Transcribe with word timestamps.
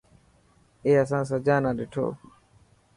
اي 0.85 0.91
اسان 1.01 1.23
سجا 1.31 1.55
نا 1.63 1.71
ڏٺو. 1.77 2.05